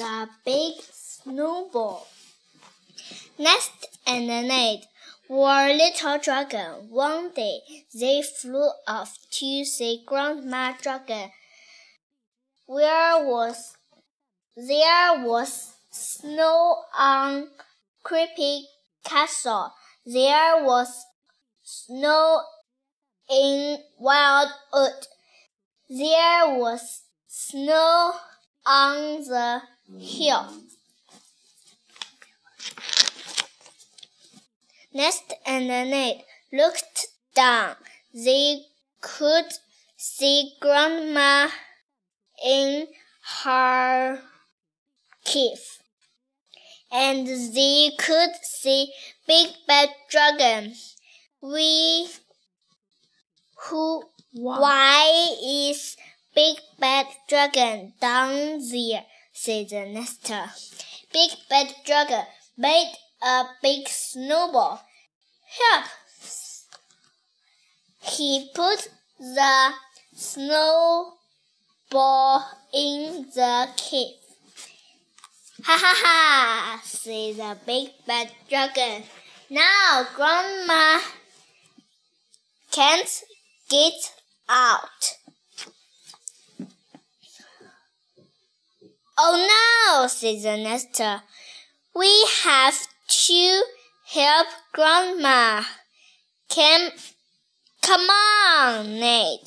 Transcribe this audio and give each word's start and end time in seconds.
the 0.00 0.28
big 0.46 0.72
snowball. 0.90 2.06
Nest 3.38 3.98
and 4.06 4.26
Ned 4.28 4.80
were 5.28 5.74
little 5.74 6.18
dragon. 6.18 6.88
One 6.88 7.32
day 7.34 7.60
they 7.92 8.22
flew 8.22 8.70
off 8.88 9.18
to 9.32 9.64
see 9.64 10.02
Grandma 10.06 10.72
Dragon. 10.80 11.30
Where 12.64 13.26
was 13.26 13.76
there 14.56 15.22
was 15.22 15.74
snow 15.90 16.76
on 16.96 17.48
creepy 18.02 18.68
castle. 19.04 19.72
There 20.06 20.64
was 20.64 21.04
snow 21.62 22.40
in 23.30 23.78
wildwood. 23.98 25.06
There 25.90 26.58
was 26.58 27.02
snow 27.26 28.14
on 28.70 29.24
the 29.24 29.62
hill. 29.98 30.46
Nest 34.94 35.34
and 35.44 35.66
Ned 35.66 36.22
looked 36.52 37.08
down. 37.34 37.74
They 38.14 38.62
could 39.00 39.52
see 39.96 40.52
Grandma 40.60 41.48
in 42.44 42.86
her 43.42 44.20
cave. 45.24 45.78
And 46.92 47.26
they 47.26 47.90
could 47.98 48.34
see 48.42 48.92
Big 49.26 49.48
Bad 49.66 49.88
Dragon. 50.08 50.74
We 51.40 52.08
who 53.62 54.04
why 54.32 55.34
is 55.44 55.96
Big 56.34 56.56
Bad 56.78 57.06
Dragon 57.28 57.92
down 58.00 58.60
there? 58.70 59.04
said 59.32 59.68
the 59.70 59.86
nester. 59.86 60.50
Big 61.12 61.30
Bad 61.48 61.74
Dragon 61.84 62.24
made 62.56 62.92
a 63.22 63.44
big 63.62 63.88
snowball. 63.88 64.82
Help! 65.46 65.84
He 68.02 68.50
put 68.54 68.88
the 69.18 69.72
snowball 70.14 71.14
in 72.72 73.26
the 73.34 73.68
cave. 73.76 74.16
Ha 75.64 75.76
ha 75.78 75.94
ha! 76.04 76.80
said 76.82 77.36
the 77.36 77.56
big 77.66 77.90
bad 78.06 78.32
dragon. 78.48 79.02
Now 79.50 80.06
Grandma 80.14 81.00
can't 82.70 83.22
get 83.68 84.12
out. 84.48 85.18
Oh 89.22 89.36
no, 89.36 90.06
said 90.06 90.40
the. 90.40 91.22
We 91.94 92.26
have 92.42 92.78
to 93.08 93.62
help 94.06 94.46
Grandma. 94.72 95.62
Come, 96.48 96.90
come 97.82 98.08
on, 98.08 98.98
Ned, 98.98 99.40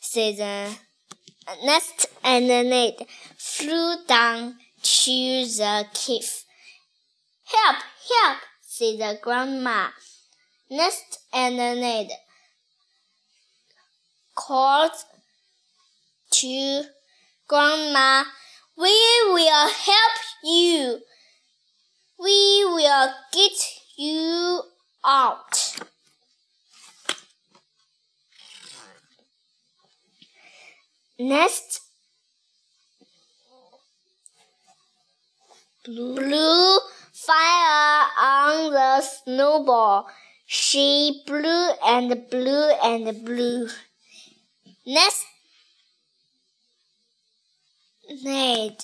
said 0.00 0.36
the 0.36 0.76
nest, 1.64 2.06
and 2.24 2.48
Ned 2.48 3.06
flew 3.38 4.04
down 4.08 4.56
to 4.82 5.10
the 5.12 5.86
cave. 5.94 6.42
Help, 7.44 7.76
help, 8.10 8.38
said 8.60 8.98
the 8.98 9.18
grandma. 9.22 9.90
Nest 10.68 11.20
and 11.32 11.56
Ned 11.56 12.08
called 14.34 14.92
to 16.32 16.82
Grandma, 17.46 18.24
We 18.80 18.96
will 19.34 19.68
help 19.68 20.16
you. 20.42 21.00
We 22.18 22.64
will 22.64 23.12
get 23.30 23.52
you 23.98 24.62
out. 25.04 25.76
Nest 31.18 31.82
blew 35.84 36.78
fire 37.12 38.06
on 38.18 38.72
the 38.72 39.02
snowball. 39.02 40.06
She 40.46 41.22
blew 41.26 41.72
and 41.84 42.30
blew 42.30 42.70
and 42.82 43.24
blew. 43.26 43.68
Nest 44.86 45.26
Ned 48.10 48.76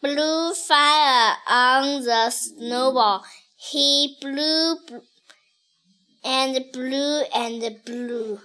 blew 0.00 0.54
fire 0.54 1.36
on 1.48 2.04
the 2.04 2.30
snowball. 2.30 3.24
He 3.56 4.16
blew 4.20 4.76
and 6.24 6.64
blew 6.72 7.22
and 7.34 7.84
blew. 7.84 8.38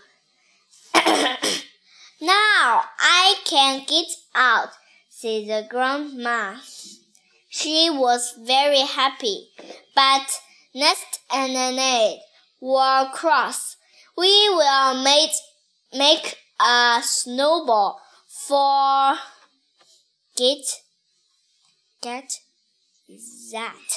now 0.96 2.82
I 3.00 3.36
can 3.46 3.84
get 3.88 4.08
out, 4.34 4.70
said 5.10 5.48
the 5.48 5.68
grandma. 5.70 6.56
She 7.50 7.92
was 7.92 8.34
very 8.40 8.80
happy, 8.80 9.50
but 9.94 10.42
Nest 10.74 11.20
and 11.32 11.54
Ned 11.54 12.20
were 12.60 13.12
cross. 13.14 13.78
We 14.18 14.50
will 14.50 15.04
make, 15.04 15.32
make 15.94 16.36
a 16.60 17.02
snowball 17.04 18.02
for 18.28 19.18
get 20.42 20.66
get 22.02 22.30
that 23.52 23.90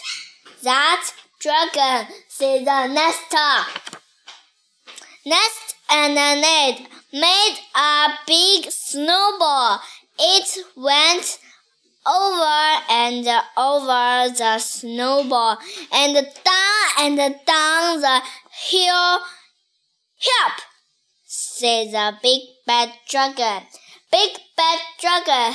that 0.63 1.11
dragon 1.41 2.07
said 2.29 2.67
the 2.67 2.87
nester. 2.89 3.53
Nest 5.25 5.75
and 5.91 6.15
Ned 6.15 6.87
made 7.15 7.57
a 7.75 8.09
big 8.27 8.71
snowball. 8.71 9.81
It 10.19 10.59
went 10.77 11.39
over 12.07 12.83
and 12.91 13.27
over 13.57 14.35
the 14.37 14.59
snowball 14.59 15.57
and 15.93 16.15
down 16.15 16.87
and 16.99 17.17
down 17.47 18.01
the 18.03 18.21
hill. 18.69 19.21
Help! 20.29 20.57
said 21.25 21.91
the 21.93 22.19
big 22.23 22.43
bad 22.67 22.93
dragon. 23.09 23.63
Big 24.11 24.33
bad 24.57 24.79
dragon 25.01 25.55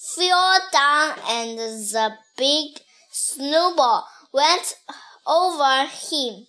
fell 0.00 0.58
down 0.72 1.14
and 1.28 1.58
the 1.58 2.14
big 2.36 2.80
snowball 3.10 4.06
went 4.32 4.74
over 5.26 5.86
him. 5.86 6.46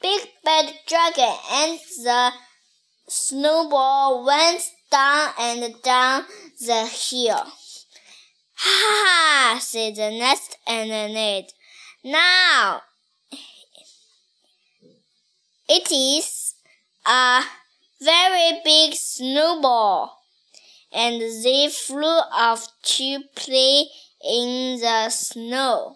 Big 0.00 0.28
bad 0.44 0.72
dragon 0.86 1.34
and 1.50 1.78
the 2.04 2.32
snowball 3.08 4.24
went 4.24 4.62
down 4.90 5.32
and 5.38 5.74
down 5.82 6.24
the 6.60 6.86
hill. 6.86 7.44
Ha 8.54 9.04
ha! 9.04 9.58
said 9.60 9.96
the 9.96 10.10
nest 10.10 10.56
and 10.66 10.90
Ned. 11.14 11.52
Now 12.04 12.82
it 15.68 15.90
is 15.90 16.54
a 17.06 17.42
very 18.00 18.60
big 18.64 18.94
snowball, 18.94 20.21
and 20.94 21.20
they 21.44 21.68
flew 21.68 22.20
off 22.32 22.68
to 22.82 23.20
play 23.34 23.86
in 24.24 24.80
the 24.80 25.10
snow. 25.10 25.90